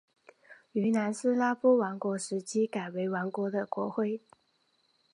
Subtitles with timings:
[0.71, 4.19] 于南斯拉夫王国时期改用王国的国徽。